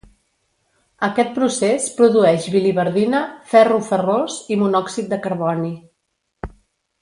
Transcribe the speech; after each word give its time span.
Aquest 1.07 1.27
procés 1.35 1.85
produeix 1.99 2.47
biliverdina, 2.55 3.19
ferro 3.53 3.77
ferrós, 3.91 4.39
i 4.57 4.59
monòxid 4.63 5.13
de 5.13 5.21
carboni. 5.27 5.71